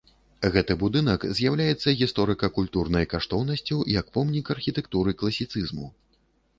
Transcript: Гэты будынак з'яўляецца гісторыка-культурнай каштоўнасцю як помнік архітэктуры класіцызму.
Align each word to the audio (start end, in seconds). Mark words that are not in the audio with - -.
Гэты 0.53 0.77
будынак 0.83 1.25
з'яўляецца 1.39 1.93
гісторыка-культурнай 2.01 3.05
каштоўнасцю 3.13 3.77
як 4.01 4.13
помнік 4.19 4.45
архітэктуры 4.59 5.19
класіцызму. 5.25 5.97